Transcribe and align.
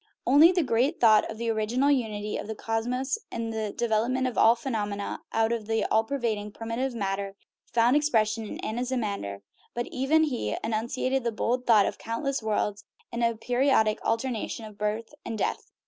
Not 0.25 0.33
only 0.33 0.51
the 0.51 0.63
great 0.63 0.99
thought 0.99 1.29
of 1.29 1.37
the 1.37 1.51
original 1.51 1.91
unity 1.91 2.35
of 2.35 2.47
the 2.47 2.55
cosmos 2.55 3.19
and 3.31 3.53
the 3.53 3.71
development 3.71 4.25
of 4.25 4.35
all 4.35 4.55
phenomena 4.55 5.21
out 5.31 5.51
of 5.51 5.67
the 5.67 5.85
all 5.91 6.03
pervading 6.03 6.51
primitive 6.53 6.95
matter 6.95 7.35
found 7.71 7.95
expression 7.95 8.47
in 8.47 8.59
Anaximander, 8.65 9.43
but 9.75 9.85
he 9.85 9.91
even 9.91 10.23
enunciated 10.63 11.23
the 11.23 11.31
bold 11.31 11.69
idea 11.69 11.87
of 11.87 11.99
countless 11.99 12.41
worlds 12.41 12.83
in 13.11 13.21
a 13.21 13.35
peri 13.35 13.67
odic 13.69 13.99
alternation 14.03 14.65
of 14.65 14.75
birth 14.75 15.13
and 15.23 15.37
death. 15.37 15.69